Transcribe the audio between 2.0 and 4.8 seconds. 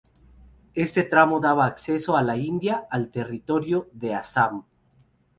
a la India al territorio de Assam.